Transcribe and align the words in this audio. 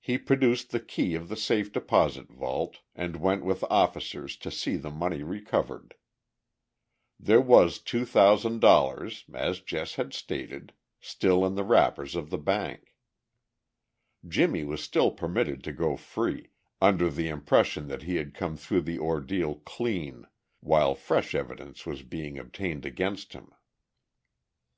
He 0.00 0.18
produced 0.18 0.68
the 0.70 0.80
key 0.80 1.14
of 1.14 1.30
the 1.30 1.34
safe 1.34 1.72
deposit 1.72 2.28
vault, 2.30 2.80
and 2.94 3.16
went 3.16 3.42
with 3.42 3.64
officers 3.70 4.36
to 4.36 4.50
see 4.50 4.76
the 4.76 4.90
money 4.90 5.22
recovered. 5.22 5.94
There 7.18 7.40
was 7.40 7.78
$2,000, 7.78 9.34
as 9.34 9.60
Jess 9.60 9.94
had 9.94 10.12
stated, 10.12 10.74
still 11.00 11.42
in 11.46 11.54
the 11.54 11.64
wrappers 11.64 12.14
of 12.14 12.28
the 12.28 12.36
bank. 12.36 12.94
Jimmie 14.28 14.64
was 14.64 14.82
still 14.82 15.10
permitted 15.10 15.64
to 15.64 15.72
go 15.72 15.96
free, 15.96 16.48
under 16.82 17.08
the 17.08 17.28
impression 17.30 17.88
that 17.88 18.02
he 18.02 18.16
had 18.16 18.34
come 18.34 18.58
through 18.58 18.82
the 18.82 18.98
ordeal 18.98 19.54
"clean," 19.64 20.26
while 20.60 20.94
fresh 20.94 21.34
evidence 21.34 21.86
was 21.86 22.02
being 22.02 22.38
obtained 22.38 22.84
against 22.84 23.32
him. 23.32 23.50